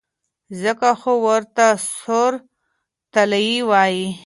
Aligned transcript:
ځکه 0.61 0.87
خو 0.99 1.11
ورته 1.27 1.65
سور 1.99 2.33
طلا 3.13 3.41
وايي. 3.69 4.07